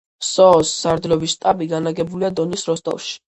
სსო-ს 0.27 0.71
სარდლობის 0.77 1.35
შტაბი 1.35 1.67
განლაგებულია 1.75 2.33
დონის 2.41 2.67
როსტოვში. 2.73 3.15